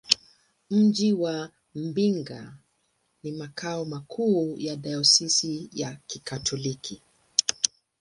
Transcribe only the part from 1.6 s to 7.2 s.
Mbinga ni makao makuu ya dayosisi ya Kikatoliki.